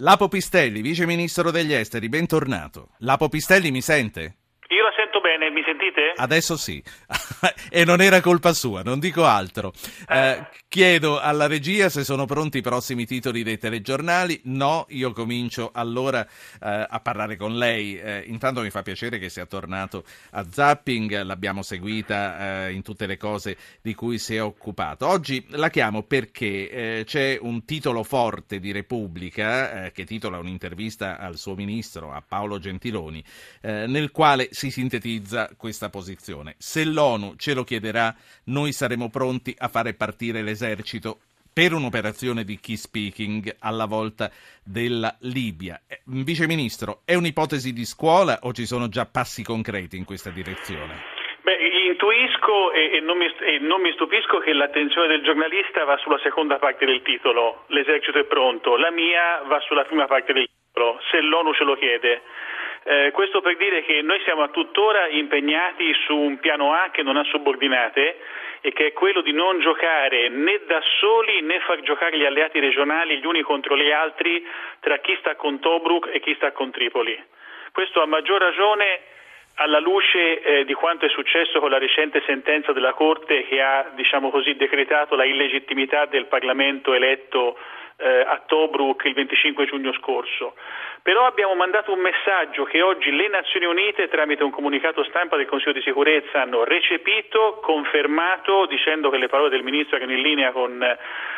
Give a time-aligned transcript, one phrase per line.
[0.00, 2.90] Lapo Pistelli, vice ministro degli esteri, bentornato.
[2.98, 4.20] Lapo Pistelli mi sente?
[4.68, 6.07] Io la sento bene, mi sentite?
[6.18, 6.82] Adesso sì,
[7.70, 9.72] e non era colpa sua, non dico altro.
[10.08, 14.40] Eh, chiedo alla regia se sono pronti i prossimi titoli dei telegiornali.
[14.44, 17.96] No, io comincio allora eh, a parlare con lei.
[17.98, 23.06] Eh, intanto mi fa piacere che sia tornato a Zapping, l'abbiamo seguita eh, in tutte
[23.06, 25.06] le cose di cui si è occupato.
[25.06, 31.18] Oggi la chiamo perché eh, c'è un titolo forte di Repubblica eh, che titola un'intervista
[31.18, 33.22] al suo ministro, a Paolo Gentiloni,
[33.60, 36.07] nel quale si sintetizza questa posizione.
[36.56, 41.18] Se l'ONU ce lo chiederà, noi saremo pronti a fare partire l'esercito
[41.58, 44.30] per un'operazione di key speaking alla volta
[44.62, 45.80] della Libia.
[45.88, 50.30] Eh, Vice Ministro, è un'ipotesi di scuola o ci sono già passi concreti in questa
[50.30, 51.02] direzione?
[51.42, 51.58] Beh,
[51.90, 56.20] intuisco e, e, non mi, e, non mi, stupisco che l'attenzione del giornalista va sulla
[56.22, 61.00] seconda parte del titolo, l'esercito è pronto, la mia va sulla prima parte del titolo,
[61.10, 62.22] se l'ONU ce lo chiede.
[62.90, 67.18] Eh, questo per dire che noi siamo tuttora impegnati su un piano A che non
[67.18, 68.16] ha subordinate
[68.62, 72.58] e che è quello di non giocare né da soli né far giocare gli alleati
[72.60, 74.42] regionali gli uni contro gli altri
[74.80, 77.22] tra chi sta con Tobruk e chi sta con Tripoli.
[77.72, 79.00] Questo a maggior ragione
[79.56, 83.90] alla luce eh, di quanto è successo con la recente sentenza della Corte che ha
[83.94, 87.58] diciamo così, decretato la illegittimità del Parlamento eletto
[87.98, 90.54] eh, a Tobruk il 25 giugno scorso.
[91.02, 95.46] Però abbiamo mandato un messaggio che oggi le Nazioni Unite, tramite un comunicato stampa del
[95.46, 100.52] Consiglio di sicurezza, hanno recepito, confermato, dicendo che le parole del Ministro erano in linea
[100.52, 100.78] con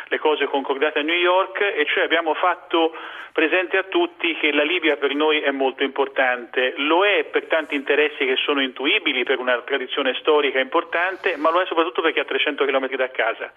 [0.07, 2.93] le cose concordate a New York, e cioè abbiamo fatto
[3.31, 6.73] presente a tutti che la Libia per noi è molto importante.
[6.77, 11.61] Lo è per tanti interessi che sono intuibili, per una tradizione storica importante, ma lo
[11.61, 13.53] è soprattutto perché è a 300 km da casa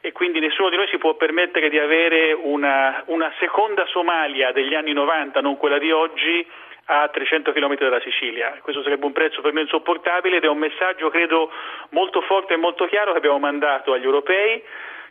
[0.00, 4.74] e quindi nessuno di noi si può permettere di avere una, una seconda Somalia degli
[4.74, 6.46] anni 90, non quella di oggi,
[6.90, 8.58] a 300 km dalla Sicilia.
[8.62, 11.50] Questo sarebbe un prezzo per noi insopportabile ed è un messaggio, credo,
[11.90, 14.62] molto forte e molto chiaro che abbiamo mandato agli europei,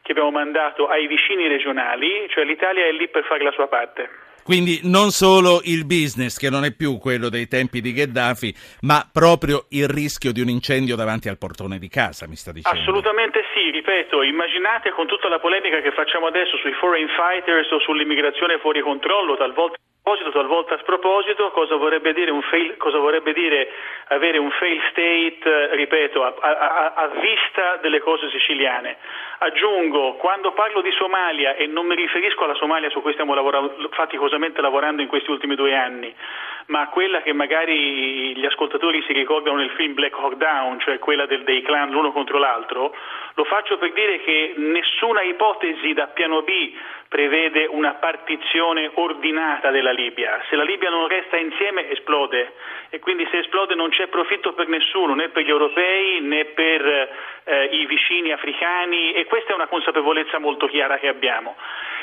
[0.02, 4.26] che abbiamo mandato ai vicini regionali, cioè l'Italia è lì per fare la sua parte.
[4.48, 8.56] Quindi non solo il business, che non è più quello dei tempi di Gheddafi,
[8.88, 12.80] ma proprio il rischio di un incendio davanti al portone di casa, mi sta dicendo.
[12.80, 17.80] Assolutamente sì, ripeto, immaginate con tutta la polemica che facciamo adesso sui foreign fighters o
[17.82, 19.76] sull'immigrazione fuori controllo, talvolta
[20.08, 23.70] proposito, talvolta a sproposito, cosa vorrebbe dire, fail, cosa vorrebbe dire
[24.08, 28.96] avere un fail state, ripeto, a, a, a, vista delle cose siciliane.
[29.40, 33.90] Aggiungo, quando parlo di Somalia, e non mi riferisco alla Somalia su cui stiamo lavorando,
[33.92, 36.14] faticosamente lavorando in questi ultimi due anni,
[36.68, 41.00] ma a quella che magari gli ascoltatori si ricordano nel film Black Hawk Down, cioè
[41.00, 42.96] quella del, dei clan l'uno contro l'altro,
[43.34, 46.74] lo faccio per dire che nessuna ipotesi da piano B
[47.08, 50.42] prevede una partizione ordinata della Libia.
[50.50, 52.54] Se la Libia non resta insieme esplode
[52.90, 57.10] e quindi se esplode non c'è profitto per nessuno, né per gli europei né per
[57.44, 61.56] eh, i vicini africani e questa è una consapevolezza molto chiara che abbiamo.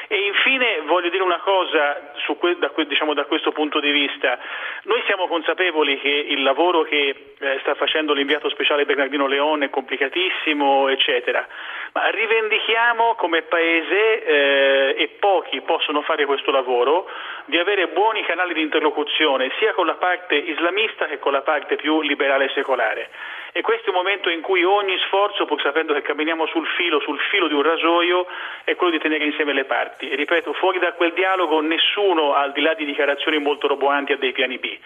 [0.09, 4.39] E infine voglio dire una cosa que- da, diciamo, da, questo punto di vista.
[4.85, 9.71] Noi siamo consapevoli che il lavoro che eh, sta facendo l'inviato speciale Bernardino Leone è
[9.71, 11.47] complicatissimo, eccetera,
[11.93, 17.09] ma rivendichiamo come Paese, eh, e pochi possono fare questo lavoro,
[17.47, 21.77] di avere buoni canali di interlocuzione sia con la parte islamista che con la parte
[21.77, 23.11] più liberale e secolare.
[23.53, 26.99] E questo è un momento in cui ogni sforzo, pur sapendo che camminiamo sul filo,
[27.01, 28.27] sul filo di un rasoio,
[28.65, 30.11] è quello di tenere insieme le parti.
[30.11, 34.17] E ripeto, fuori da quel dialogo nessuno, al di là di dichiarazioni molto roboanti, ha
[34.17, 34.77] dei piani B.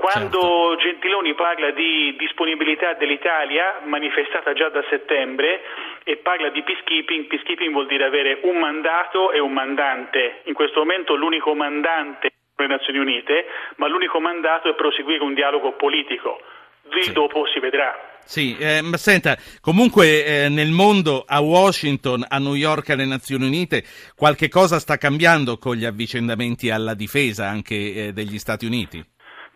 [0.00, 0.76] Quando certo.
[0.78, 5.60] Gentiloni parla di disponibilità dell'Italia, manifestata già da settembre,
[6.04, 10.40] e parla di peacekeeping, peacekeeping vuol dire avere un mandato e un mandante.
[10.44, 13.44] In questo momento l'unico mandante sono le Nazioni Unite,
[13.76, 16.40] ma l'unico mandato è proseguire un dialogo politico
[16.92, 17.12] lì sì.
[17.12, 17.94] dopo si vedrà.
[18.24, 23.46] Sì, eh, ma senta, comunque eh, nel mondo, a Washington, a New York, alle Nazioni
[23.46, 23.82] Unite,
[24.14, 29.09] qualche cosa sta cambiando con gli avvicendamenti alla difesa anche eh, degli Stati Uniti?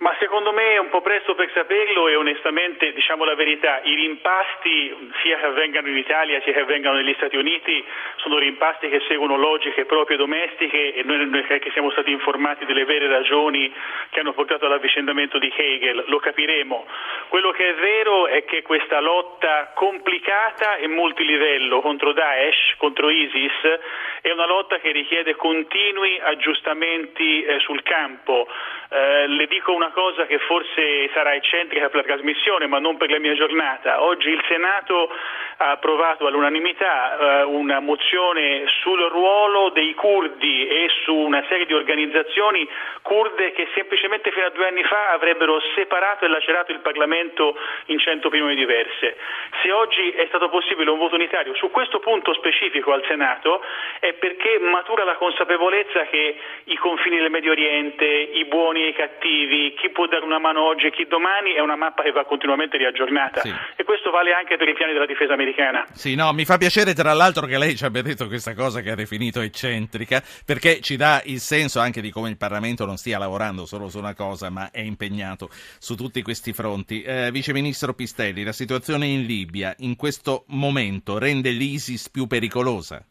[0.05, 3.95] Ma secondo me è un po' presto per saperlo e onestamente diciamo la verità, i
[3.95, 7.83] rimpasti sia che avvengano in Italia sia che avvengano negli Stati Uniti
[8.17, 12.85] sono rimpasti che seguono logiche proprie domestiche e noi, noi che siamo stati informati delle
[12.85, 13.73] vere ragioni
[14.11, 16.87] che hanno portato all'avvicendamento di Hegel, lo capiremo.
[17.29, 23.81] Quello che è vero è che questa lotta complicata e multilivello contro Daesh, contro ISIS,
[24.21, 28.47] è una lotta che richiede continui aggiustamenti eh, sul campo.
[28.91, 33.08] Eh, le dico una cosa che forse sarà eccentrica per la trasmissione, ma non per
[33.11, 34.02] la mia giornata.
[34.02, 35.11] Oggi il Senato
[35.56, 41.73] ha approvato all'unanimità eh, una mozione sul ruolo dei curdi e su una serie di
[41.73, 42.69] organizzazioni
[43.02, 47.56] kurde che semplicemente fino a due anni fa avrebbero separato e lacerato il Parlamento
[47.87, 49.17] in cento opinioni diverse.
[49.62, 53.62] Se oggi è stato possibile un voto unitario su questo punto specifico al Senato
[54.00, 58.93] è perché matura la consapevolezza che i confini del Medio Oriente, i buoni e i
[58.93, 62.25] cattivi, chi può dare una mano oggi e chi domani è una mappa che va
[62.25, 63.53] continuamente riaggiornata sì.
[63.77, 65.85] e questo vale anche per i piani della difesa americana.
[65.93, 68.91] Sì, no, mi fa piacere tra l'altro che lei ci abbia detto questa cosa che
[68.91, 73.19] ha definito eccentrica perché ci dà il senso anche di come il Parlamento non stia
[73.19, 77.03] lavorando solo su una cosa ma è impegnato su tutti questi fronti.
[77.03, 83.05] Eh, Vice Ministro Pistelli, la situazione in Libia in questo momento rende l'ISIS più pericolosa?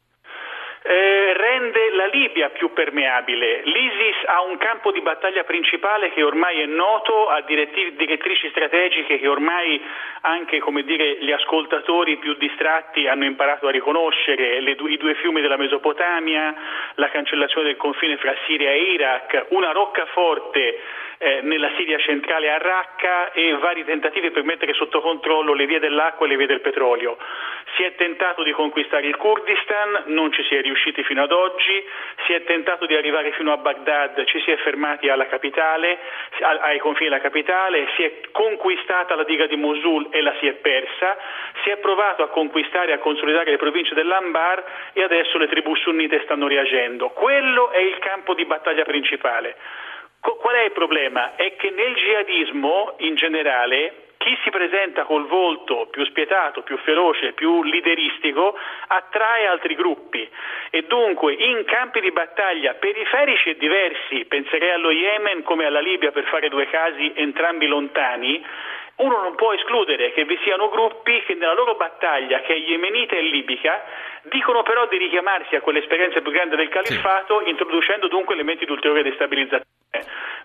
[2.33, 3.61] Libia più permeabile.
[3.63, 9.27] L'ISIS ha un campo di battaglia principale che ormai è noto, ha direttrici strategiche che
[9.27, 9.79] ormai
[10.21, 15.57] anche dire, gli ascoltatori più distratti hanno imparato a riconoscere, le, i due fiumi della
[15.57, 16.55] Mesopotamia,
[16.95, 20.79] la cancellazione del confine fra Siria e Iraq, una roccaforte
[21.23, 25.79] eh, nella Siria centrale a Raqqa e vari tentativi per mettere sotto controllo le vie
[25.79, 27.17] dell'acqua e le vie del petrolio.
[27.75, 31.83] Si è tentato di conquistare il Kurdistan, non ci si è riusciti fino ad oggi,
[32.25, 35.99] si è tentato di arrivare fino a Baghdad, ci si è fermati capitale,
[36.41, 40.53] ai confini della capitale, si è conquistata la diga di Mosul e la si è
[40.53, 41.17] persa,
[41.63, 45.75] si è provato a conquistare e a consolidare le province dell'Anbar e adesso le tribù
[45.75, 47.09] sunnite stanno reagendo.
[47.09, 49.55] Quello è il campo di battaglia principale.
[50.19, 51.35] Qual è il problema?
[51.35, 57.33] È che nel jihadismo in generale chi si presenta col volto più spietato, più feroce,
[57.33, 60.25] più lideristico attrae altri gruppi
[60.69, 66.11] e dunque in campi di battaglia periferici e diversi, penserei allo Yemen come alla Libia
[66.11, 68.41] per fare due casi entrambi lontani,
[68.95, 73.17] uno non può escludere che vi siano gruppi che nella loro battaglia, che è yemenita
[73.17, 73.83] e libica,
[74.23, 79.03] dicono però di richiamarsi a quell'esperienza più grande del califfato, introducendo dunque elementi di ulteriore
[79.03, 79.71] destabilizzazione.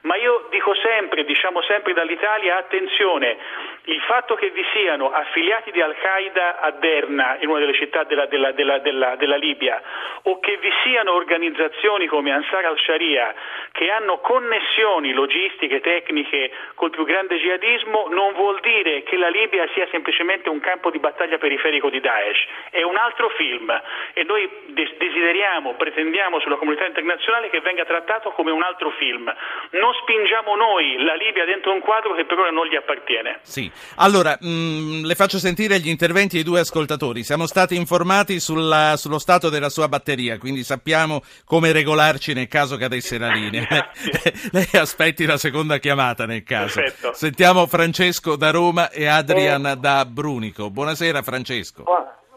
[0.02, 3.36] Ma io dico sempre, diciamo sempre dall'Italia, attenzione,
[3.84, 8.26] il fatto che vi siano affiliati di Al-Qaeda a Derna, in una delle città della,
[8.26, 8.78] della, della,
[9.16, 9.80] della, Libia,
[10.22, 13.34] o che vi siano organizzazioni come Ansar al-Sharia
[13.72, 19.68] che hanno connessioni logistiche, tecniche col più grande jihadismo, non vuol dire che la Libia
[19.74, 23.70] sia semplicemente un campo di battaglia periferico di Daesh, è un altro film
[24.12, 29.32] e noi desideriamo, pretendiamo sulla comunità internazionale che venga trattato come un altro film.
[29.70, 33.40] Non spingiamo noi la Libia dentro un quadro che per ora non gli appartiene.
[33.42, 33.70] Sì.
[33.96, 37.22] Allora, mh, mm, le faccio sentire gli interventi dei due ascoltatori.
[37.22, 42.76] Siamo stati informati sulla, sullo stato della sua batteria, quindi sappiamo come regolarci nel caso
[42.76, 43.66] cadesse la linea.
[44.52, 46.80] Lei aspetti la seconda chiamata nel caso.
[46.80, 47.12] Perfetto.
[47.14, 49.76] Sentiamo Francesco da Roma e Adrian eh.
[49.76, 50.70] da Brunico.
[50.70, 51.84] Buonasera Francesco.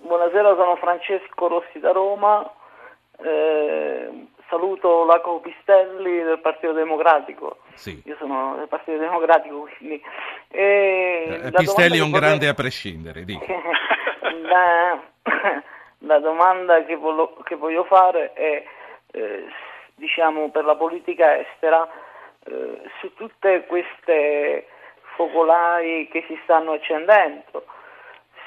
[0.01, 2.49] Buonasera, sono Francesco Rossi da Roma.
[3.23, 7.59] Eh, saluto Laco Pistelli del Partito Democratico.
[7.73, 8.01] Sì.
[8.05, 10.03] Io sono del Partito Democratico, quindi...
[10.49, 12.49] Eh, Pistelli è un grande potrei...
[12.49, 13.45] a prescindere, dico.
[14.43, 14.99] la,
[15.99, 18.63] la, domanda che, voglio, che voglio fare è,
[19.11, 19.45] eh,
[19.95, 21.87] diciamo, per la politica estera,
[22.43, 24.67] eh, su tutte queste
[25.15, 27.65] focolai che si stanno accendendo,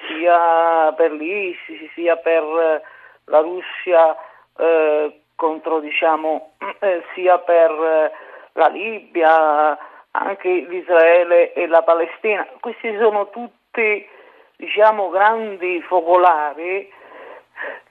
[0.06, 2.82] sia per l'ISIS, sia per
[3.24, 4.14] la Russia
[4.58, 8.12] eh, contro diciamo eh, sia per eh,
[8.52, 9.76] la Libia,
[10.10, 12.46] anche l'Israele e la Palestina.
[12.60, 14.08] Questi sono tutti
[14.56, 16.90] diciamo grandi focolari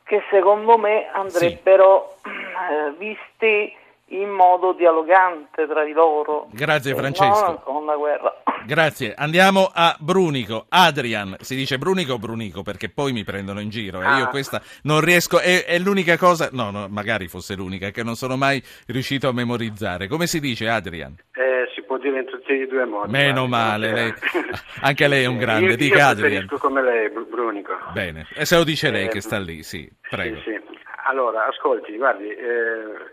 [0.03, 2.29] che secondo me andrebbero sì.
[2.29, 3.75] eh, visti
[4.21, 6.47] in modo dialogante tra di loro.
[6.51, 7.61] Grazie Francesco.
[7.63, 8.41] con la guerra.
[8.65, 9.13] Grazie.
[9.15, 10.65] Andiamo a Brunico.
[10.69, 14.17] Adrian, si dice Brunico o Brunico perché poi mi prendono in giro e ah.
[14.19, 18.15] io questa non riesco, è, è, l'unica cosa, no, no, magari fosse l'unica, che non
[18.15, 20.07] sono mai riuscito a memorizzare.
[20.07, 21.15] Come si dice Adrian?
[21.33, 23.11] Eh, si può dire in tutti e due modi.
[23.11, 24.13] Meno male, lei,
[24.81, 25.71] anche lei è un grande.
[25.71, 26.47] Io, Dica io Adrian.
[26.59, 27.73] come lei, Brunico.
[27.93, 30.37] Bene, e se lo dice lei eh, che sta lì, sì, prego.
[30.37, 30.61] Sì, sì.
[31.05, 33.11] Allora, ascolti, guardi, eh,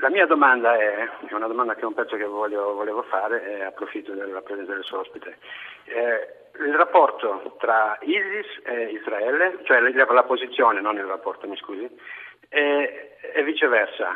[0.00, 3.58] la mia domanda è, è una domanda che è un pezzo che voglio, volevo fare
[3.58, 5.36] e approfitto della presenza del suo ospite.
[5.84, 11.56] Eh, il rapporto tra ISIS e Israele, cioè la, la posizione, non il rapporto, mi
[11.56, 11.88] scusi,
[12.48, 14.14] e, e viceversa.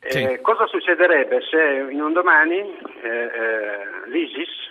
[0.00, 0.22] Sì.
[0.22, 4.67] Eh, cosa succederebbe se in un domani eh, eh l'ISIS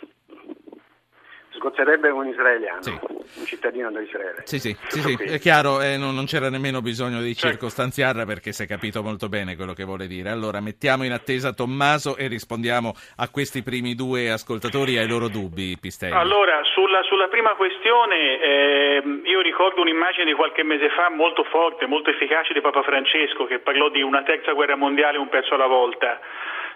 [1.58, 2.90] sgozzerebbe un israeliano, sì.
[2.92, 4.44] un cittadino dell'Israele.
[4.46, 7.50] Sì, sì, sì, sì è chiaro, eh, non, non, c'era nemmeno bisogno di certo.
[7.50, 10.30] circostanziarla perché si è capito molto bene quello che vuole dire.
[10.30, 15.28] Allora, mettiamo in attesa Tommaso e rispondiamo a questi primi due ascoltatori e ai loro
[15.28, 16.14] dubbi, Pistelli.
[16.14, 21.86] Allora, sulla, sulla prima questione, eh, io ricordo un'immagine di qualche mese fa molto forte,
[21.88, 25.68] molto efficace di Papa Francesco che parlò di una terza guerra mondiale un pezzo alla
[25.68, 26.20] volta.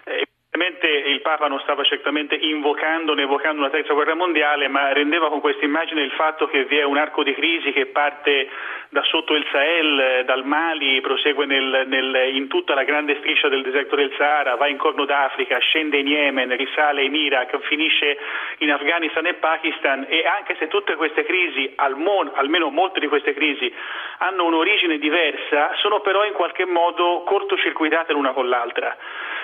[0.04, 5.28] Eh, il Papa non stava certamente invocando né evocando una terza guerra mondiale, ma rendeva
[5.28, 8.48] con questa immagine il fatto che vi è un arco di crisi che parte
[8.90, 13.62] da sotto il Sahel, dal Mali, prosegue nel, nel, in tutta la grande striscia del
[13.62, 18.18] deserto del Sahara, va in Corno d'Africa, scende in Yemen, risale in Iraq, finisce
[18.58, 23.72] in Afghanistan e Pakistan e anche se tutte queste crisi, almeno molte di queste crisi,
[24.18, 28.94] hanno un'origine diversa, sono però in qualche modo cortocircuitate l'una con l'altra.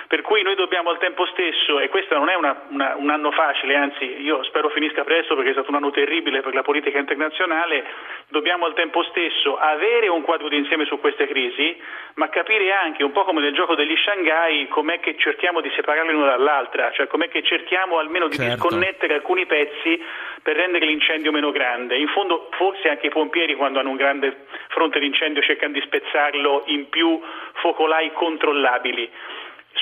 [0.07, 3.75] Per cui noi dobbiamo tempo stesso, e questo non è una, una, un anno facile,
[3.75, 7.83] anzi io spero finisca presto perché è stato un anno terribile per la politica internazionale,
[8.27, 11.75] dobbiamo al tempo stesso avere un quadro d'insieme su queste crisi,
[12.15, 16.11] ma capire anche, un po' come nel gioco degli Shanghai, com'è che cerchiamo di separarle
[16.11, 18.53] l'una dall'altra, cioè com'è che cerchiamo almeno di certo.
[18.53, 20.01] disconnettere alcuni pezzi
[20.43, 21.97] per rendere l'incendio meno grande.
[21.97, 26.63] In fondo forse anche i pompieri quando hanno un grande fronte d'incendio cercano di spezzarlo
[26.67, 27.19] in più
[27.53, 29.09] focolai controllabili.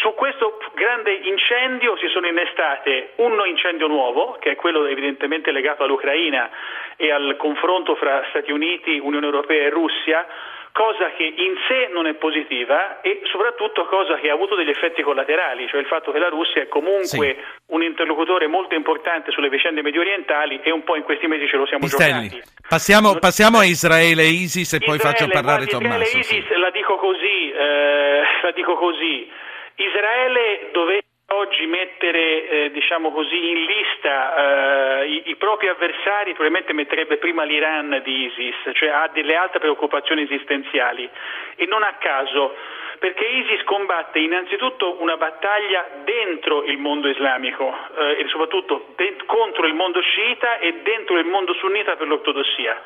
[0.01, 5.84] Su questo grande incendio si sono innestate un incendio nuovo, che è quello evidentemente legato
[5.84, 6.50] all'Ucraina
[6.96, 10.27] e al confronto fra Stati Uniti, Unione Europea e Russia,
[10.72, 15.01] cosa che in sé non è positiva e soprattutto cosa che ha avuto degli effetti
[15.01, 17.36] collaterali, cioè il fatto che la Russia è comunque sì.
[17.74, 21.58] un interlocutore molto importante sulle vicende medio orientali e un po' in questi mesi ce
[21.58, 22.30] lo siamo Pistelli.
[22.30, 22.50] giocati.
[22.70, 26.04] Passiamo, passiamo, a Israele e ISIS e Israele, poi faccio parlare Tommaso.
[26.04, 26.60] Israele e ISIS sì.
[26.60, 29.46] la dico così, eh, la dico così
[29.77, 36.74] Israele doveva oggi mettere eh, diciamo così, in lista eh, i, i, propri avversari, probabilmente
[36.74, 41.10] metterebbe prima l'Iran di ISIS, cioè ha delle altre preoccupazioni esistenziali.
[41.55, 42.55] E non a caso
[43.00, 49.67] perché ISIS combatte innanzitutto una battaglia dentro il mondo islamico eh, e soprattutto dent- contro
[49.67, 52.81] il mondo sciita e dentro il mondo sunnita per l'ortodossia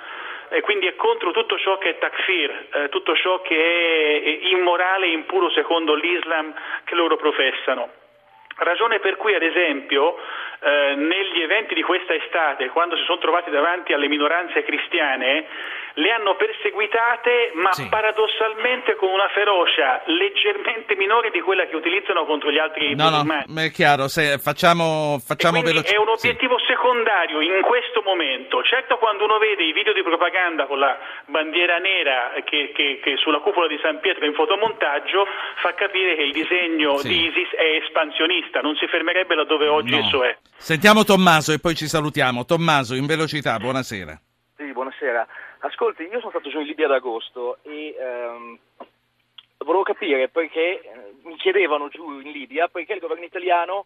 [0.51, 5.05] e quindi è contro tutto ciò che è takfir, eh, tutto ciò che è immorale
[5.05, 6.53] e impuro secondo l'Islam
[6.83, 8.00] che loro professano.
[8.63, 10.17] Ragione per cui, ad esempio,
[10.59, 15.47] eh, negli eventi di questa estate, quando si sono trovati davanti alle minoranze cristiane,
[15.95, 17.87] le hanno perseguitate, ma sì.
[17.89, 23.43] paradossalmente con una ferocia leggermente minore di quella che utilizzano contro gli altri no, musulmani.
[23.47, 25.93] No, è chiaro, se facciamo, facciamo veloce.
[25.93, 26.65] È un obiettivo sì.
[26.67, 28.63] secondario in questo momento.
[28.63, 33.17] Certo, quando uno vede i video di propaganda con la bandiera nera che, che, che
[33.17, 37.07] sulla cupola di San Pietro in fotomontaggio, fa capire che il disegno sì.
[37.07, 40.05] di ISIS è espansionista, non si fermerebbe laddove oggi no.
[40.05, 40.37] esso è.
[40.57, 42.43] Sentiamo Tommaso e poi ci salutiamo.
[42.43, 44.19] Tommaso, in velocità, buonasera.
[44.57, 45.25] Sì, buonasera.
[45.59, 48.57] Ascolti, io sono stato giù in Libia ad agosto e ehm,
[49.59, 53.85] volevo capire perché eh, mi chiedevano giù in Libia perché il governo italiano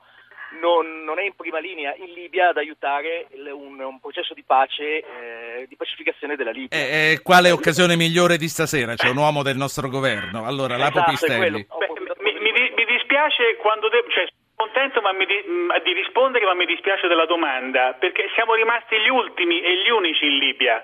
[0.60, 4.44] non, non, è in prima linea in Libia ad aiutare il, un, un, processo di
[4.44, 6.78] pace, eh, di pacificazione della Libia.
[6.78, 8.96] E, e quale occasione migliore di stasera?
[8.96, 10.46] C'è un uomo del nostro governo.
[10.46, 11.68] Allora, Lapo esatto, Pistelli.
[11.68, 14.08] Beh, mi, mi, mi, dispiace quando devo...
[14.10, 14.28] Cioè,
[14.76, 15.44] contento di,
[15.84, 20.26] di rispondere, ma mi dispiace della domanda, perché siamo rimasti gli ultimi e gli unici
[20.26, 20.84] in Libia.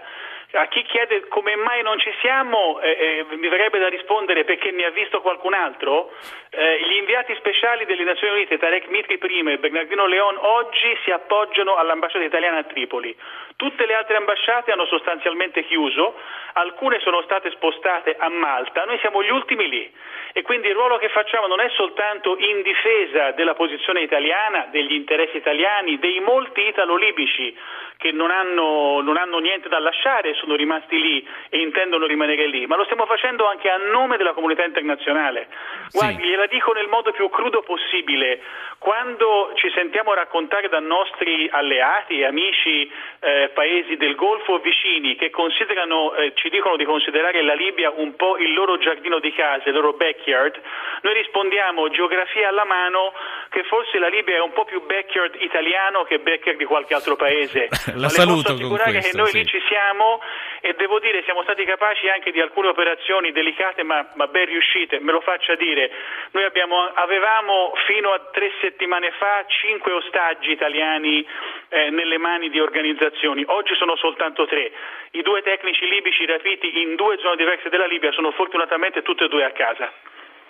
[0.54, 4.72] A chi chiede come mai non ci siamo, eh, eh, mi verrebbe da rispondere perché
[4.72, 6.12] ne ha visto qualcun altro.
[6.50, 11.12] Eh, gli inviati speciali delle Nazioni Unite, Tarek Mitri prima e Bernardino Leon, oggi si
[11.12, 13.16] appoggiano all'ambasciata italiana a Tripoli.
[13.56, 16.16] Tutte le altre ambasciate hanno sostanzialmente chiuso,
[16.54, 19.90] alcune sono state spostate a Malta, noi siamo gli ultimi lì
[20.34, 24.94] e quindi il ruolo che facciamo non è soltanto in difesa della posizione italiana, degli
[24.94, 27.56] interessi italiani, dei molti italo-libici
[27.98, 32.66] che non hanno, non hanno niente da lasciare, sono rimasti lì e intendono rimanere lì,
[32.66, 35.48] ma lo stiamo facendo anche a nome della comunità internazionale.
[35.92, 36.28] Guardi, sì.
[36.28, 38.42] gliela dico nel modo più crudo possibile,
[38.80, 45.30] quando ci sentiamo raccontare da nostri alleati e amici eh, paesi del Golfo vicini che
[45.32, 49.76] eh, ci dicono di considerare la Libia un po' il loro giardino di casa, il
[49.76, 50.60] loro backyard,
[51.02, 53.14] noi rispondiamo geografia alla mano
[53.52, 57.18] che forse la Libia è un po' più backyard italiano che backyard di qualche altro
[57.18, 57.68] paese.
[58.00, 59.38] la saluto posso assicurare questo, che noi sì.
[59.40, 60.22] lì ci siamo
[60.62, 65.02] e devo dire siamo stati capaci anche di alcune operazioni delicate ma, ma ben riuscite,
[65.02, 65.92] me lo faccia dire.
[66.32, 71.28] Noi abbiamo, avevamo fino a tre settimane fa cinque ostaggi italiani
[71.68, 74.72] eh, nelle mani di organizzazioni, oggi sono soltanto tre.
[75.12, 79.28] I due tecnici libici rapiti in due zone diverse della Libia sono fortunatamente tutti e
[79.28, 79.92] due a casa.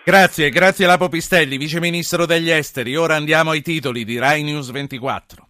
[0.04, 2.96] Grazie, grazie Lapo Pistelli, Vice Ministro degli Esteri.
[2.96, 5.48] Ora andiamo ai titoli di Rai News 24.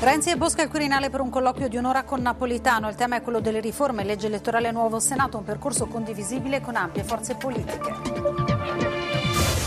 [0.00, 2.88] Renzi e Bosca al Quirinale per un colloquio di un'ora con Napolitano.
[2.88, 7.04] Il tema è quello delle riforme, legge elettorale nuovo Senato, un percorso condivisibile con ampie
[7.04, 7.94] forze politiche.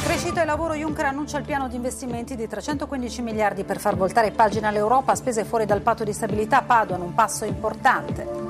[0.03, 4.31] Crescita e lavoro, Juncker annuncia il piano di investimenti di 315 miliardi per far voltare
[4.31, 8.46] pagina all'Europa, spese fuori dal patto di stabilità, Padoan, un passo importante.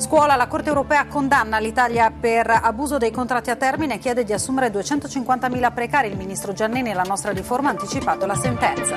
[0.00, 4.32] Scuola, la Corte europea condanna l'Italia per abuso dei contratti a termine e chiede di
[4.32, 6.08] assumere 250.000 precari.
[6.08, 8.96] Il ministro Giannini, la nostra riforma, ha anticipato la sentenza.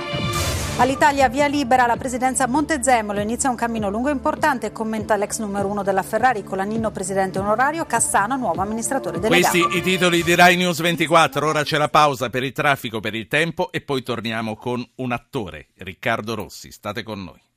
[0.77, 5.67] All'Italia via libera la presidenza Montezemolo inizia un cammino lungo e importante, commenta l'ex numero
[5.67, 9.57] uno della Ferrari, Colanino presidente onorario, Cassano nuovo amministratore delegato.
[9.59, 13.13] Questi i titoli di Rai News 24, ora c'è la pausa per il traffico, per
[13.13, 16.71] il tempo e poi torniamo con un attore, Riccardo Rossi.
[16.71, 17.52] State con noi.